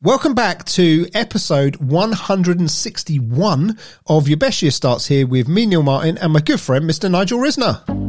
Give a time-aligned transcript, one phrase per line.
[0.00, 6.16] Welcome back to episode 161 of Your Best Year Starts here with me, Neil Martin,
[6.18, 7.10] and my good friend, Mr.
[7.10, 8.07] Nigel Risner.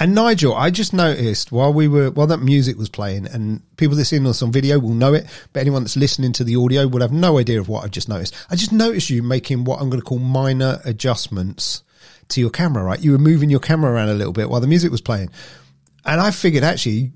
[0.00, 3.96] And Nigel, I just noticed while we were while that music was playing, and people
[3.96, 6.88] that see us on video will know it, but anyone that's listening to the audio
[6.88, 8.34] will have no idea of what I've just noticed.
[8.48, 11.82] I just noticed you making what I'm going to call minor adjustments
[12.30, 12.82] to your camera.
[12.82, 15.28] Right, you were moving your camera around a little bit while the music was playing,
[16.04, 17.12] and I figured actually.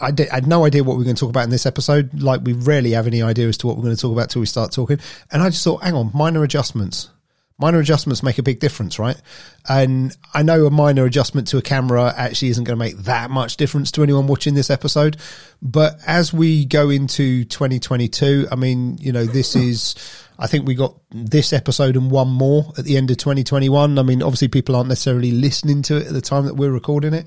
[0.00, 1.66] I, did, I had no idea what we are going to talk about in this
[1.66, 2.22] episode.
[2.22, 4.38] Like we rarely have any idea as to what we're going to talk about till
[4.38, 5.00] we start talking.
[5.32, 7.10] And I just thought, hang on, minor adjustments
[7.58, 9.20] minor adjustments make a big difference, right?
[9.68, 13.30] And I know a minor adjustment to a camera actually isn't going to make that
[13.30, 15.16] much difference to anyone watching this episode.
[15.60, 19.96] But as we go into 2022, I mean, you know, this is,
[20.38, 23.98] I think we got this episode and one more at the end of 2021.
[23.98, 27.12] I mean, obviously people aren't necessarily listening to it at the time that we're recording
[27.12, 27.26] it.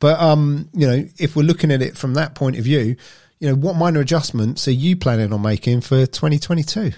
[0.00, 2.96] But, um, you know, if we're looking at it from that point of view,
[3.38, 6.92] you know, what minor adjustments are you planning on making for 2022?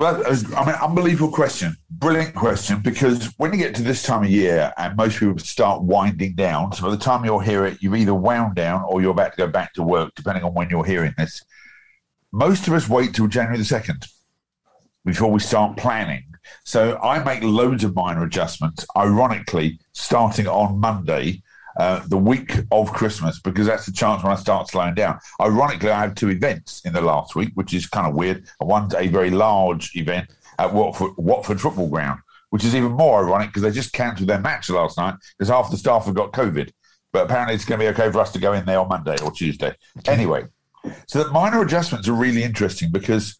[0.00, 2.80] Well, I mean, unbelievable question, brilliant question.
[2.80, 6.72] Because when you get to this time of year, and most people start winding down,
[6.72, 9.36] so by the time you'll hear it, you've either wound down or you're about to
[9.36, 11.44] go back to work, depending on when you're hearing this.
[12.32, 14.06] Most of us wait till January the second
[15.04, 16.24] before we start planning.
[16.64, 18.86] So I make loads of minor adjustments.
[18.96, 21.42] Ironically, starting on Monday,
[21.80, 25.18] uh, the week of Christmas, because that's the chance when I start slowing down.
[25.40, 28.46] Ironically, I have two events in the last week, which is kind of weird.
[28.60, 32.20] One's a very large event at Watford, Watford Football Ground,
[32.50, 35.70] which is even more ironic because they just cancelled their match last night because half
[35.70, 36.70] the staff have got COVID.
[37.14, 39.16] But apparently, it's going to be okay for us to go in there on Monday
[39.24, 39.74] or Tuesday.
[40.06, 40.44] Anyway,
[41.06, 43.38] so that minor adjustments are really interesting because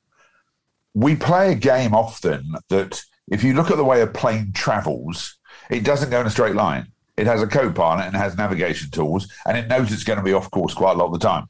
[0.94, 5.36] we play a game often that if you look at the way a plane travels,
[5.68, 6.86] it doesn't go in a straight line.
[7.20, 10.24] It has a co-pilot and it has navigation tools, and it knows it's going to
[10.24, 11.46] be off course quite a lot of the time.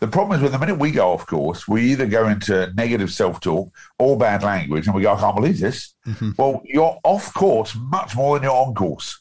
[0.00, 3.12] The problem is when the minute we go off course, we either go into negative
[3.12, 6.30] self-talk or bad language, and we go, "I can't believe this." Mm-hmm.
[6.36, 9.20] Well, you're off course much more than you're on course.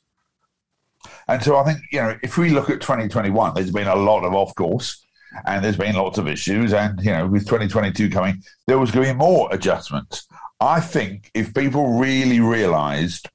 [1.28, 4.24] And so I think, you know, if we look at 2021, there's been a lot
[4.24, 5.06] of off course
[5.46, 6.74] and there's been lots of issues.
[6.74, 10.28] And, you know, with 2022 coming, there was going to be more adjustments.
[10.60, 13.30] I think if people really realized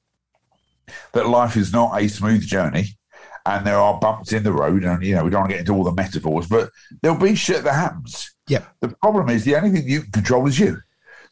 [1.13, 2.97] that life is not a smooth journey
[3.45, 5.61] and there are bumps in the road, and, you know, we don't want to get
[5.61, 6.69] into all the metaphors, but
[7.01, 8.35] there'll be shit that happens.
[8.47, 8.65] Yeah.
[8.81, 10.77] The problem is the only thing you can control is you.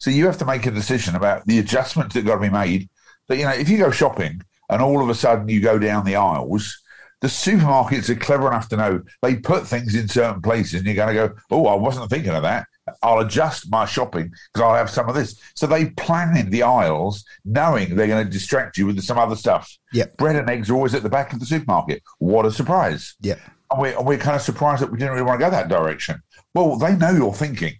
[0.00, 2.88] So you have to make a decision about the adjustments that got to be made.
[3.28, 6.04] That, you know, if you go shopping and all of a sudden you go down
[6.04, 6.80] the aisles,
[7.20, 10.94] the supermarkets are clever enough to know they put things in certain places and you're
[10.94, 12.66] going to go, oh, I wasn't thinking of that.
[13.02, 15.40] I'll adjust my shopping because I'll have some of this.
[15.54, 19.36] So they plan in the aisles knowing they're going to distract you with some other
[19.36, 19.76] stuff.
[19.92, 22.02] Yeah, Bread and eggs are always at the back of the supermarket.
[22.18, 23.14] What a surprise.
[23.20, 23.36] Yeah.
[23.70, 25.68] And we're, and we're kind of surprised that we didn't really want to go that
[25.68, 26.22] direction.
[26.54, 27.74] Well, they know you're thinking.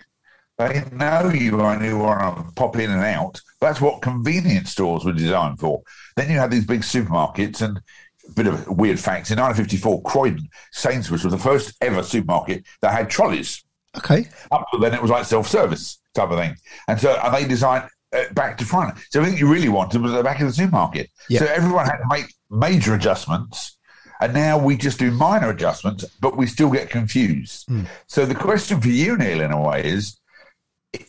[0.59, 3.41] They know you only want to pop in and out.
[3.61, 5.83] That's what convenience stores were designed for.
[6.17, 7.81] Then you have these big supermarkets and
[8.29, 9.31] a bit of weird facts.
[9.31, 13.65] In 1954, Croydon, Sainsbury's was the first ever supermarket that had trolleys.
[13.99, 14.27] Okay.
[14.51, 16.57] Up to then, it was like self-service type of thing.
[16.89, 18.99] And so and they designed uh, back to front.
[19.11, 21.11] So everything you really wanted was at the back of the supermarket.
[21.29, 21.41] Yeah.
[21.41, 23.77] So everyone had to make major adjustments.
[24.21, 27.69] And now we just do minor adjustments, but we still get confused.
[28.09, 30.19] So the question for you, Neil, in a way, is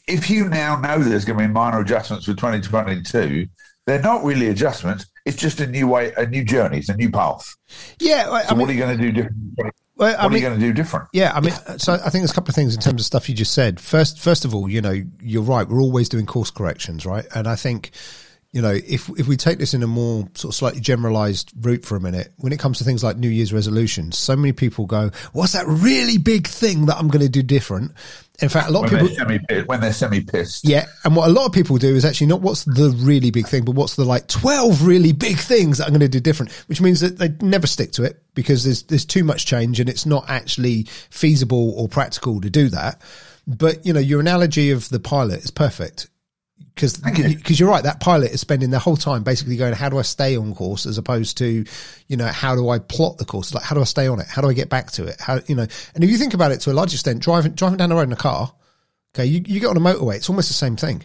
[0.08, 3.48] if you now know there's going to be minor adjustments for 2022,
[3.88, 5.08] they're not really adjustments.
[5.30, 7.56] It's just a new way, a new journey, it's a new path.
[8.00, 8.30] Yeah.
[8.30, 9.38] I, I So mean, what are you going to do different?
[9.56, 11.08] What well, I are mean, you going to do different?
[11.14, 13.30] Yeah, I mean, so I think there's a couple of things in terms of stuff
[13.30, 13.80] you just said.
[13.80, 15.68] First, first of all, you know, you're right.
[15.68, 17.28] We're always doing course corrections, right?
[17.36, 17.92] And I think,
[18.52, 21.86] you know, if if we take this in a more sort of slightly generalized route
[21.86, 24.88] for a minute, when it comes to things like New Year's resolutions, so many people
[24.88, 27.92] go, "What's that really big thing that I'm going to do different?"
[28.42, 29.08] In fact, a lot of people,
[29.50, 30.68] they're when they're semi pissed.
[30.68, 33.48] yeah, and what a lot of people do is actually not what's the really big
[33.48, 36.51] thing, but what's the like twelve really big things that I'm going to do different,
[36.66, 39.88] which means that they never stick to it because there's there's too much change and
[39.88, 43.00] it's not actually feasible or practical to do that.
[43.46, 46.07] But you know, your analogy of the pilot is perfect
[46.76, 47.36] because you.
[47.36, 47.84] because you're right.
[47.84, 50.86] That pilot is spending their whole time basically going, "How do I stay on course?"
[50.86, 51.66] as opposed to,
[52.08, 53.54] you know, how do I plot the course?
[53.54, 54.28] Like, how do I stay on it?
[54.28, 55.20] How do I get back to it?
[55.20, 55.68] How you know?
[55.96, 58.04] And if you think about it to a large extent, driving driving down the road
[58.04, 58.54] in a car,
[59.14, 61.04] okay, you, you get on a motorway, it's almost the same thing.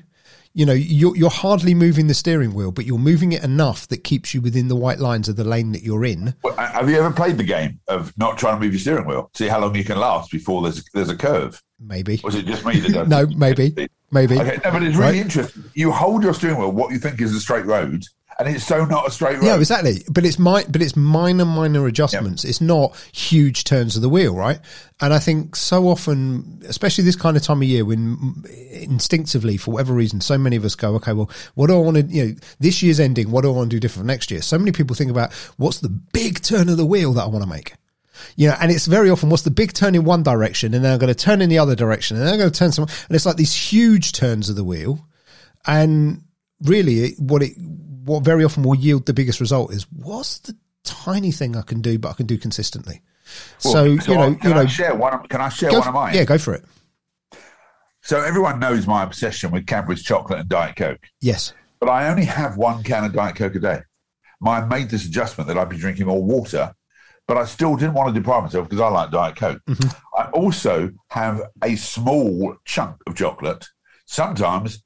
[0.56, 4.04] You know, you're you're hardly moving the steering wheel, but you're moving it enough that
[4.04, 6.32] keeps you within the white lines of the lane that you're in.
[6.44, 9.30] Well, Have you ever played the game of not trying to move your steering wheel?
[9.34, 11.60] See how long you can last before there's there's a curve.
[11.80, 12.20] maybe.
[12.22, 13.08] Was it just me that?
[13.08, 13.74] No, maybe,
[14.12, 14.38] maybe.
[14.38, 15.16] Okay, no, but it's really Right?
[15.16, 15.64] interesting.
[15.74, 18.04] You hold your steering wheel, what you think is a straight road,
[18.38, 19.44] and it's so not a straight road.
[19.44, 20.02] Yeah, exactly.
[20.10, 22.44] But it's my, but it's minor, minor adjustments.
[22.44, 24.58] It's not huge turns of the wheel, right?
[25.00, 29.72] And I think so often, especially this kind of time of year, when instinctively, for
[29.72, 32.26] whatever reason, so many of us go, okay, well, what do I want to, you
[32.26, 33.30] know, this year's ending.
[33.30, 34.42] What do I want to do different next year?
[34.42, 37.44] So many people think about what's the big turn of the wheel that I want
[37.44, 37.74] to make.
[38.36, 40.92] You know, and it's very often what's the big turn in one direction, and then
[40.92, 42.84] I'm going to turn in the other direction, and then I'm going to turn some,
[42.84, 45.06] and it's like these huge turns of the wheel,
[45.66, 46.22] and
[46.62, 47.52] really, what it
[48.04, 51.80] what very often will yield the biggest result is what's the tiny thing I can
[51.80, 53.00] do, but I can do consistently.
[53.64, 55.14] Well, so, you know, can you I know, share one?
[55.14, 56.14] Of, can I share one for- of mine?
[56.14, 56.64] yeah, go for it.
[58.02, 62.26] So everyone knows my obsession with Cadbury's chocolate and Diet Coke, Yes, but I only
[62.26, 63.80] have one can of Diet Coke a day.
[64.46, 66.74] I made this adjustment that I'd be drinking more water,
[67.26, 69.62] but I still didn't want to deprive myself because I like Diet Coke.
[69.66, 70.18] Mm-hmm.
[70.18, 73.64] I also have a small chunk of chocolate,
[74.04, 74.82] sometimes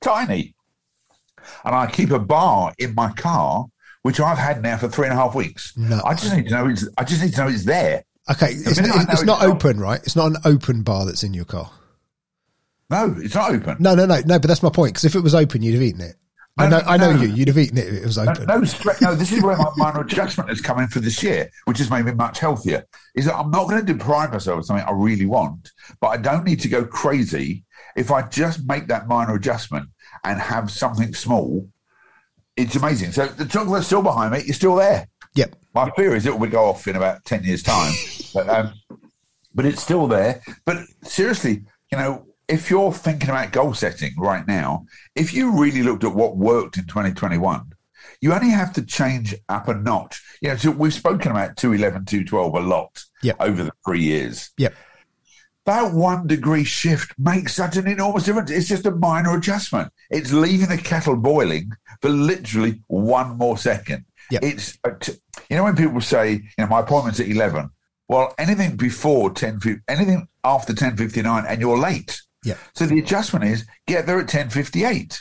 [0.00, 0.56] tiny,
[1.64, 3.66] and I keep a bar in my car,
[4.02, 5.72] which I've had now for three and a half weeks.
[5.76, 6.00] No.
[6.04, 6.88] I just need to know it's.
[6.98, 8.04] I just need to know it's there.
[8.30, 8.52] okay.
[8.52, 10.00] It's, minute I know it's it's not not- open, right?
[10.02, 11.70] It's not an open bar that's in your car.
[12.90, 13.76] No, it's not open.
[13.78, 14.38] No, no, no, no.
[14.38, 14.94] But that's my point.
[14.94, 16.16] Because if it was open, you'd have eaten it.
[16.58, 17.22] I No, know, I know no.
[17.22, 17.28] you.
[17.34, 18.44] You'd have eaten it if it was open.
[18.46, 21.48] no, stre- no, this is where my minor adjustment has come in for this year,
[21.64, 22.84] which has made me much healthier.
[23.14, 25.70] Is that I'm not going to deprive myself of something I really want,
[26.00, 27.64] but I don't need to go crazy.
[27.96, 29.88] If I just make that minor adjustment
[30.24, 31.68] and have something small,
[32.56, 33.12] it's amazing.
[33.12, 35.08] So the chocolate's still behind me, it's still there.
[35.34, 35.54] Yep.
[35.74, 37.94] My fear is it will go off in about 10 years' time,
[38.34, 38.74] but, um,
[39.54, 40.42] but it's still there.
[40.66, 41.62] But seriously,
[41.92, 46.14] you know, if you're thinking about goal setting right now, if you really looked at
[46.14, 47.72] what worked in 2021,
[48.20, 50.22] you only have to change up a notch.
[50.42, 53.36] You know, so we've spoken about 211, 212 a lot Yep.
[53.40, 54.50] over the three years.
[54.58, 54.74] Yep.
[55.66, 58.50] That one degree shift makes such an enormous difference.
[58.50, 59.92] It's just a minor adjustment.
[60.10, 61.70] It's leaving the kettle boiling
[62.00, 64.04] for literally one more second.
[64.30, 64.42] Yep.
[64.42, 64.90] It's, uh,
[65.48, 67.70] you know, when people say, you know, my appointment's at 11,
[68.08, 72.20] well, anything before 10, anything after 10.59 and you're late.
[72.44, 72.58] Yep.
[72.74, 75.20] So the adjustment is get there at 10.58.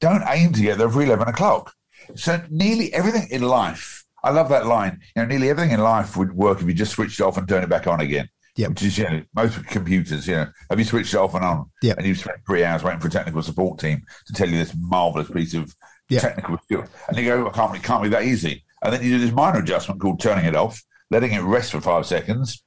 [0.00, 1.74] Don't aim to get there for 11 o'clock.
[2.16, 6.16] So nearly everything in life, I love that line, you know, nearly everything in life
[6.16, 8.28] would work if you just switched it off and turned it back on again.
[8.56, 8.68] Yep.
[8.70, 11.70] Which is, you know, most computers, you know, have you switched it off and on?
[11.82, 11.98] Yep.
[11.98, 14.74] And you've spent three hours waiting for a technical support team to tell you this
[14.78, 15.74] marvelous piece of
[16.08, 16.22] Yep.
[16.22, 16.84] technical skill.
[17.08, 18.64] And you go, I can't, it can't be that easy.
[18.82, 21.80] And then you do this minor adjustment called turning it off, letting it rest for
[21.80, 22.64] five seconds,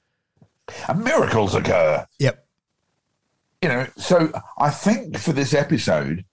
[0.87, 2.42] and miracles occur Yep.
[3.63, 6.25] You know, so I think for this episode,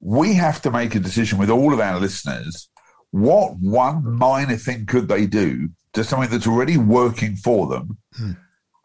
[0.00, 2.70] we have to make a decision with all of our listeners.
[3.10, 7.98] What one minor thing could they do to something that's already working for them,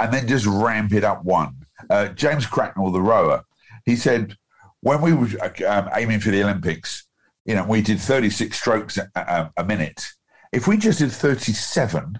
[0.02, 1.66] and then just ramp it up one?
[1.90, 3.46] Uh, James Cracknell, the rower,
[3.86, 4.36] he said
[4.82, 5.30] when we were
[5.66, 7.08] um, aiming for the Olympics,
[7.46, 10.08] you know, we did 36 strokes a, a, a minute.
[10.52, 12.20] If we just did 37,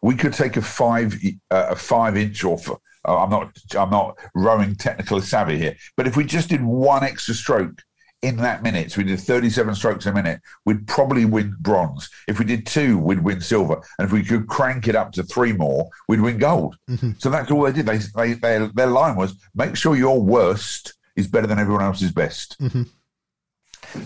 [0.00, 1.14] we could take a five
[1.50, 2.74] uh, a five inch or uh,
[3.06, 7.04] Oh, I'm not I'm not rowing technically savvy here, but if we just did one
[7.04, 7.82] extra stroke
[8.22, 12.08] in that minute, so we did 37 strokes a minute, we'd probably win bronze.
[12.26, 15.22] If we did two, we'd win silver, and if we could crank it up to
[15.22, 16.76] three more, we'd win gold.
[16.90, 17.12] Mm-hmm.
[17.18, 17.86] So that's all they did.
[17.86, 22.12] They, they, they their line was make sure your worst is better than everyone else's
[22.12, 22.58] best.
[22.60, 22.82] Mm-hmm.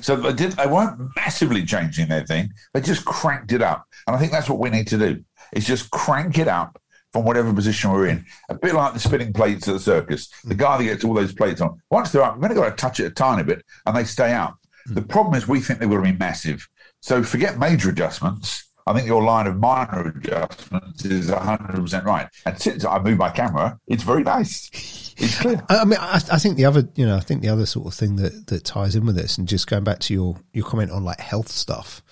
[0.02, 0.52] So they did.
[0.52, 2.52] They weren't massively changing their thing.
[2.74, 5.24] They just cranked it up, and I think that's what we need to do.
[5.52, 6.80] Is just crank it up
[7.12, 8.24] from whatever position we're in.
[8.48, 10.28] A bit like the spinning plates at the circus.
[10.44, 12.76] The guy that gets all those plates on, once they're up, we've only got to
[12.76, 14.56] touch it a tiny bit, and they stay up.
[14.86, 16.68] The problem is we think they've got to be massive.
[17.00, 18.66] So forget major adjustments.
[18.86, 22.28] I think your line of minor adjustments is 100% right.
[22.46, 25.14] And since I move my camera, it's very nice.
[25.16, 25.62] It's clear.
[25.68, 27.86] I I mean, I, I think the other, you know, I think the other sort
[27.86, 30.64] of thing that that ties in with this, and just going back to your your
[30.64, 32.02] comment on like health stuff.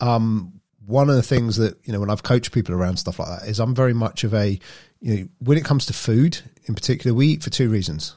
[0.00, 0.59] Um,
[0.90, 3.48] one of the things that you know when I've coached people around stuff like that
[3.48, 4.58] is I'm very much of a,
[5.00, 8.16] you know, when it comes to food in particular, we eat for two reasons.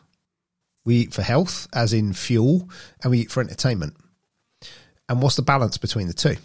[0.85, 2.69] We eat for health, as in fuel,
[3.01, 3.95] and we eat for entertainment.
[5.07, 6.35] And what's the balance between the two?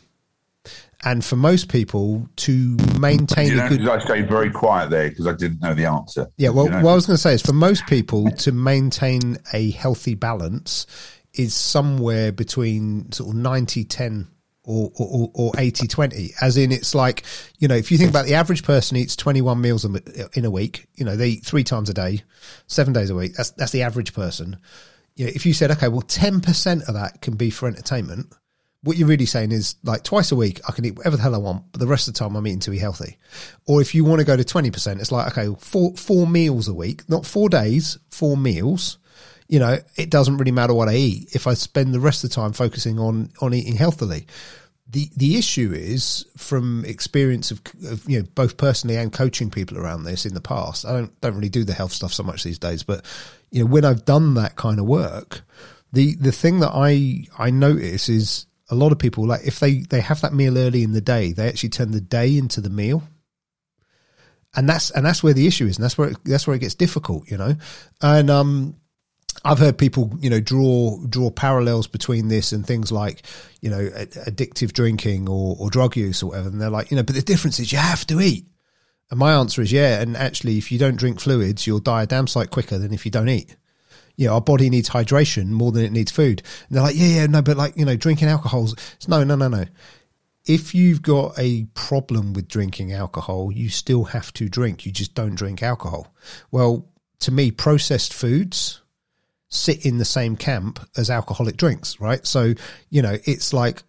[1.04, 5.08] And for most people, to maintain You a know, good I stayed very quiet there
[5.08, 6.28] because I didn't know the answer.
[6.36, 6.82] Yeah, well, You know?
[6.82, 10.86] what I was going to say is for most people to maintain a healthy balance
[11.34, 14.28] is somewhere between sort of 90 10
[14.68, 16.34] or, or, or 80 20.
[16.40, 17.24] As in, it's like,
[17.58, 20.88] you know, if you think about the average person eats 21 meals in a week,
[20.94, 22.22] you know, they eat three times a day,
[22.66, 23.34] seven days a week.
[23.34, 24.58] That's, that's the average person.
[25.16, 28.32] You know, if you said, okay, well, 10% of that can be for entertainment,
[28.82, 31.34] what you're really saying is like twice a week I can eat whatever the hell
[31.34, 33.18] I want, but the rest of the time I'm eating to be healthy.
[33.66, 36.68] Or if you want to go to twenty percent, it's like okay, four four meals
[36.68, 38.98] a week, not four days, four meals.
[39.48, 42.30] You know, it doesn't really matter what I eat if I spend the rest of
[42.30, 44.26] the time focusing on on eating healthily.
[44.90, 49.78] The the issue is from experience of, of you know both personally and coaching people
[49.78, 50.84] around this in the past.
[50.84, 53.04] I don't don't really do the health stuff so much these days, but
[53.50, 55.42] you know when I've done that kind of work,
[55.92, 59.80] the the thing that I I notice is a lot of people like if they
[59.80, 62.70] they have that meal early in the day, they actually turn the day into the
[62.70, 63.02] meal.
[64.54, 66.60] And that's and that's where the issue is, and that's where it, that's where it
[66.60, 67.54] gets difficult, you know.
[68.00, 68.76] And um,
[69.44, 73.22] I've heard people, you know, draw draw parallels between this and things like,
[73.60, 76.48] you know, ad- addictive drinking or, or drug use or whatever.
[76.48, 78.46] And they're like, you know, but the difference is you have to eat.
[79.10, 80.00] And my answer is yeah.
[80.00, 83.04] And actually, if you don't drink fluids, you'll die a damn sight quicker than if
[83.04, 83.56] you don't eat.
[84.16, 86.42] You know, our body needs hydration more than it needs food.
[86.68, 88.74] And they're like, yeah, yeah, no, but like, you know, drinking alcohol's
[89.06, 89.64] no, no, no, no.
[90.44, 94.84] If you've got a problem with drinking alcohol, you still have to drink.
[94.84, 96.12] You just don't drink alcohol.
[96.50, 96.88] Well,
[97.20, 98.80] to me, processed foods,
[99.48, 102.26] sit in the same camp as alcoholic drinks, right?
[102.26, 102.54] So,
[102.90, 103.82] you know, it's like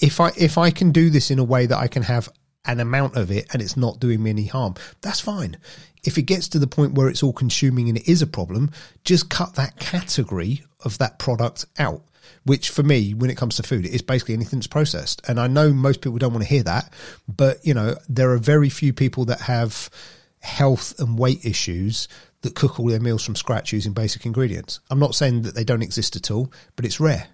[0.00, 2.28] if I if I can do this in a way that I can have
[2.66, 5.56] an amount of it and it's not doing me any harm, that's fine.
[6.02, 8.70] If it gets to the point where it's all consuming and it is a problem,
[9.04, 12.02] just cut that category of that product out.
[12.44, 15.20] Which for me, when it comes to food, is basically anything that's processed.
[15.28, 16.90] And I know most people don't want to hear that,
[17.28, 19.90] but you know, there are very few people that have
[20.40, 22.08] health and weight issues
[22.42, 24.80] that cook all their meals from scratch using basic ingredients.
[24.90, 27.28] I'm not saying that they don't exist at all, but it's rare.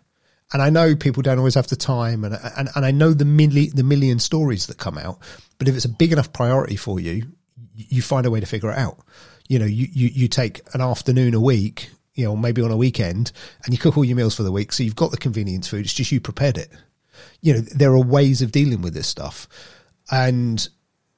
[0.52, 3.25] And I know people don't always have the time, and and, and I know the
[3.25, 5.18] milli, the million stories that come out.
[5.58, 7.25] But if it's a big enough priority for you,
[7.75, 8.98] you find a way to figure it out.
[9.48, 12.76] You know, you you, you take an afternoon a week, you know, maybe on a
[12.76, 13.32] weekend,
[13.64, 14.72] and you cook all your meals for the week.
[14.72, 15.84] So you've got the convenience food.
[15.84, 16.70] It's just you prepared it.
[17.40, 19.48] You know, there are ways of dealing with this stuff,
[20.12, 20.68] and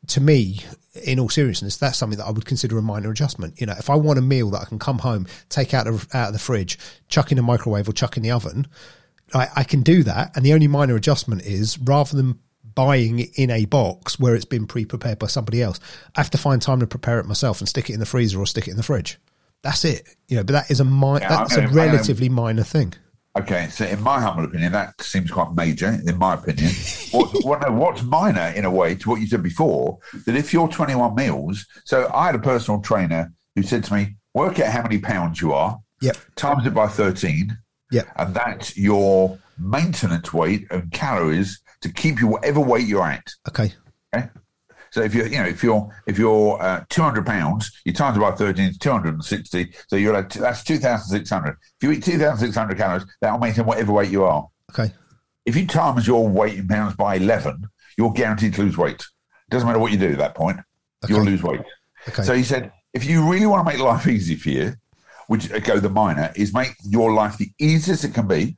[0.09, 0.61] to me,
[1.05, 3.61] in all seriousness, that's something that I would consider a minor adjustment.
[3.61, 6.09] You know, if I want a meal that I can come home, take out of,
[6.15, 8.67] out of the fridge, chuck in a microwave or chuck in the oven,
[9.35, 10.37] I, I can do that.
[10.37, 12.39] And the only minor adjustment is rather than
[12.75, 15.81] buying it in a box where it's been pre-prepared by somebody else,
[16.15, 18.39] I have to find time to prepare it myself and stick it in the freezer
[18.39, 19.19] or stick it in the fridge.
[19.63, 20.09] That's it.
[20.29, 22.95] You know, but that is a mi- Yeah, that's a relatively minor thing.
[23.39, 25.99] Okay, so in my humble opinion, that seems quite major.
[26.07, 26.71] In my opinion,
[27.13, 29.99] what, what, what's minor in a way to what you said before?
[30.27, 34.17] That if you're 21 meals, so I had a personal trainer who said to me,
[34.35, 36.17] "Work out how many pounds you are, Yep.
[36.37, 37.57] times it by 13,
[37.93, 38.09] Yep.
[38.17, 43.73] and that's your maintenance weight and calories to keep you whatever weight you're at." Okay.
[44.15, 44.29] Okay.
[44.91, 48.21] So if you're, you know, if you're if you're uh, 200 pounds, you times it
[48.21, 49.73] by 13, it's 260.
[49.89, 51.51] So you're at that's 2,600.
[51.51, 54.49] If you eat 2,600 calories, that'll maintain whatever weight you are.
[54.73, 54.93] Okay.
[55.47, 57.65] If you times your weight in pounds by 11,
[57.97, 59.05] you're guaranteed to lose weight.
[59.51, 60.59] Doesn't matter what you do at that point,
[61.09, 61.63] you'll lose weight.
[62.09, 62.23] Okay.
[62.23, 64.75] So he said, if you really want to make life easy for you,
[65.29, 68.57] which uh, go the minor, is make your life the easiest it can be.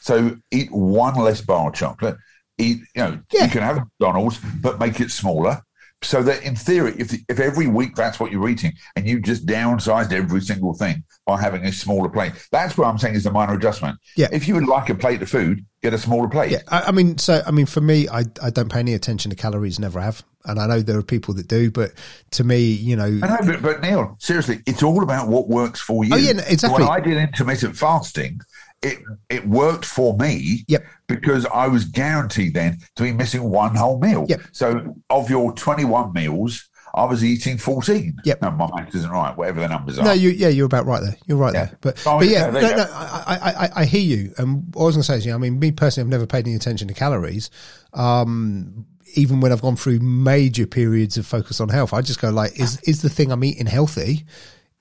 [0.00, 2.16] So eat one less bar of chocolate.
[2.58, 3.44] Eat, you know, Yeah.
[3.44, 5.60] you can have McDonald's, but make it smaller.
[6.04, 9.46] So that in theory, if if every week that's what you're eating, and you just
[9.46, 13.30] downsized every single thing by having a smaller plate, that's what I'm saying is a
[13.30, 13.98] minor adjustment.
[14.16, 14.26] Yeah.
[14.32, 16.50] If you would like a plate of food, get a smaller plate.
[16.50, 19.30] Yeah, I, I mean, so I mean, for me, I I don't pay any attention
[19.30, 21.92] to calories, never have, and I know there are people that do, but
[22.32, 25.80] to me, you know, I know, but, but Neil, seriously, it's all about what works
[25.80, 26.10] for you.
[26.12, 26.82] Oh, yeah, exactly.
[26.82, 28.40] When I did intermittent fasting,
[28.82, 28.98] it
[29.30, 30.84] it worked for me Yep.
[31.06, 34.26] because I was guaranteed then to be missing one whole meal.
[34.28, 34.40] Yep.
[34.52, 38.16] So of your 21 meals, I was eating 14.
[38.24, 38.42] Yep.
[38.42, 40.04] No, my math isn't right, whatever the numbers are.
[40.04, 41.16] No, you, yeah, you're about right there.
[41.26, 41.64] You're right Yeah.
[41.66, 41.78] there.
[41.80, 42.86] But, Oh, but yeah, yeah, no, no.
[42.92, 44.34] I, I, I, I hear you.
[44.36, 46.10] And what I was going to say is, you know, I mean, me personally, I've
[46.10, 47.48] never paid any attention to calories.
[47.94, 52.30] Um, even when I've gone through major periods of focus on health, I just go
[52.30, 54.24] like, is is the thing I'm eating healthy?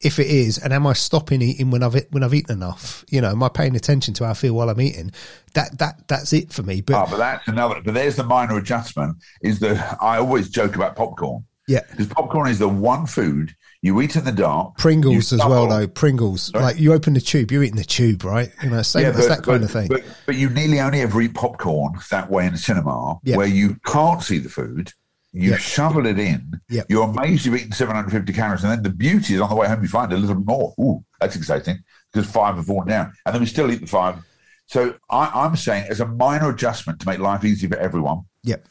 [0.04, 3.06] If it is, and am I stopping eating when I've when I've eaten enough?
[3.10, 5.12] You know, am I paying attention to how I feel while I'm eating?
[5.54, 6.82] That that that's it for me.
[6.82, 7.82] But Ah, but that's another.
[7.84, 9.18] But there's the minor adjustment.
[9.42, 14.00] Is that I always joke about popcorn yeah, because popcorn is the one food you
[14.02, 14.78] eat in the dark.
[14.78, 15.88] Pringles as well, though.
[15.88, 18.52] Pringles, like you open the tube, you're eating the tube, right?
[18.62, 19.88] You know, same it's that kind of thing.
[19.88, 23.38] But, but you nearly only ever eat popcorn that way in the cinema, Yeah.
[23.38, 24.94] where you can't see the food.
[25.34, 25.58] You Yeah.
[25.58, 26.60] shovel it in.
[26.70, 26.84] Yeah.
[26.90, 28.64] You're amazed you've eaten 750 calories.
[28.64, 30.74] And then the beauty is on the way home, you find a little more.
[30.80, 31.80] Ooh, that's exciting
[32.12, 33.14] because five have fallen down.
[33.26, 34.18] And then we still eat the five.
[34.66, 38.66] So I, I'm saying, as a minor adjustment to make life easy for everyone, yep.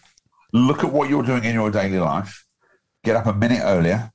[0.53, 2.47] look at what you're doing in your daily life.
[3.05, 4.11] Get up a minute earlier,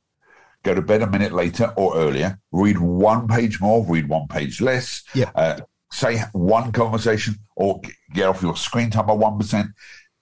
[0.63, 2.39] go to bed a minute later or earlier.
[2.51, 5.03] Read one page more, read one page less.
[5.13, 5.31] Yeah.
[5.35, 5.59] Uh,
[5.91, 7.81] say one conversation or
[8.13, 9.67] get off your screen time by 1%.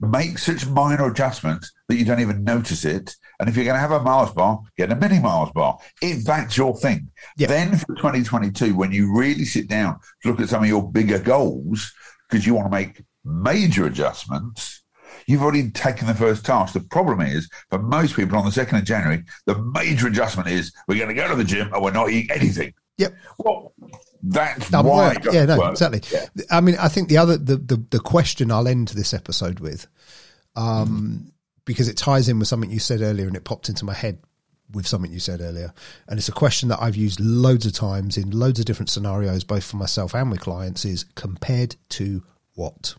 [0.04, 3.16] Make such minor adjustments that you don't even notice it.
[3.40, 5.78] And if you're going to have a Mars bar, get a mini Mars bar.
[6.02, 7.10] If that's your thing.
[7.38, 7.48] Yeah.
[7.48, 11.20] Then for 2022, when you really sit down to look at some of your bigger
[11.20, 11.94] goals,
[12.30, 14.84] because you want to make major adjustments,
[15.28, 16.74] you've already taken the first task.
[16.74, 20.74] The problem is, for most people on the 2nd of January, the major adjustment is
[20.88, 22.74] we're going to go to the gym and we're not eating anything.
[22.98, 23.16] Yep.
[23.40, 23.73] Well,
[24.24, 25.10] that's Doesn't why.
[25.10, 25.26] work.
[25.34, 25.72] Yeah, no, work.
[25.72, 26.02] exactly.
[26.12, 26.26] Yeah.
[26.50, 29.88] I mean, I think the other the, the the question I'll end this episode with,
[30.56, 31.32] um,
[31.66, 34.20] because it ties in with something you said earlier, and it popped into my head
[34.72, 35.74] with something you said earlier,
[36.08, 39.44] and it's a question that I've used loads of times in loads of different scenarios,
[39.44, 40.86] both for myself and with clients.
[40.86, 42.24] Is compared to
[42.56, 42.96] what?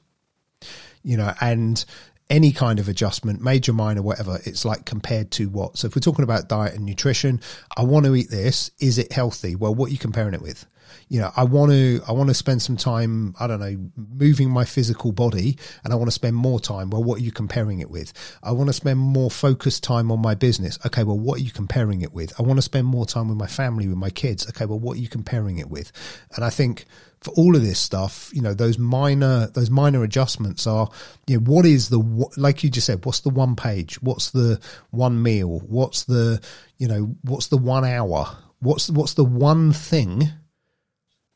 [1.04, 1.84] you know, and
[2.30, 5.76] any kind of adjustment, major, minor, whatever, it's like compared to what.
[5.76, 7.40] So if we're talking about diet and nutrition,
[7.76, 8.70] I want to eat this.
[8.80, 9.56] Is it healthy?
[9.56, 10.66] Well, what are you comparing it with?
[11.08, 14.48] You know, I want to, I want to spend some time, I don't know, moving
[14.48, 16.90] my physical body and I want to spend more time.
[16.90, 18.12] Well, what are you comparing it with?
[18.42, 20.78] I want to spend more focused time on my business.
[20.86, 21.04] Okay.
[21.04, 22.32] Well, what are you comparing it with?
[22.38, 24.48] I want to spend more time with my family, with my kids.
[24.48, 24.66] Okay.
[24.66, 25.92] Well, what are you comparing it with?
[26.36, 26.86] And I think,
[27.24, 30.90] for all of this stuff, you know, those minor those minor adjustments are,
[31.26, 31.98] you know, what is the
[32.36, 34.00] like you just said, what's the one page?
[34.02, 35.60] What's the one meal?
[35.60, 36.42] What's the
[36.76, 38.36] you know, what's the one hour?
[38.58, 40.28] What's what's the one thing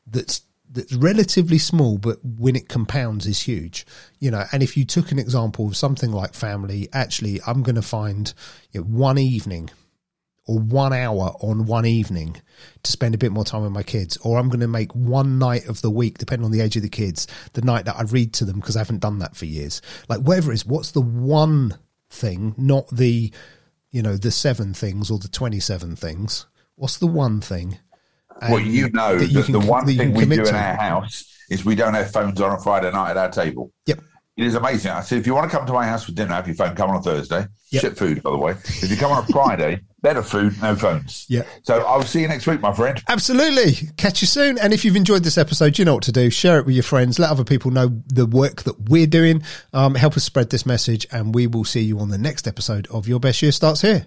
[0.05, 3.87] that's that's relatively small, but when it compounds is huge,
[4.19, 4.43] you know.
[4.51, 8.31] And if you took an example of something like family, actually, I'm going to find
[8.73, 9.71] you know, one evening
[10.49, 12.35] or one hour on one evening
[12.81, 15.37] to spend a bit more time with my kids, or I'm going to make one
[15.37, 18.01] night of the week, depending on the age of the kids, the night that I
[18.01, 19.79] read to them because I haven't done that for years.
[20.09, 21.77] Like whatever it is, what's the one
[22.09, 23.31] thing, not the,
[23.91, 26.47] you know, the seven things or the 27 things?
[26.75, 27.77] What's the one thing?
[28.41, 30.41] Well, um, you know that that, you can- the one that you thing we do
[30.41, 30.55] in to.
[30.55, 33.71] our house is we don't have phones on a Friday night at our table.
[33.85, 33.99] Yep.
[34.39, 34.91] It is amazing.
[34.91, 36.73] I said, if you want to come to my house for dinner, have your phone.
[36.73, 37.45] Come on a Thursday.
[37.71, 37.81] Yep.
[37.81, 38.53] Shit food, by the way.
[38.53, 41.25] If you come on a Friday, better food, no phones.
[41.27, 41.41] Yeah.
[41.63, 43.03] So I'll see you next week, my friend.
[43.09, 43.89] Absolutely.
[43.97, 44.57] Catch you soon.
[44.57, 46.29] And if you've enjoyed this episode, you know what to do.
[46.29, 47.19] Share it with your friends.
[47.19, 49.43] Let other people know the work that we're doing.
[49.73, 51.05] Um, help us spread this message.
[51.11, 54.05] And we will see you on the next episode of Your Best Year Starts Here.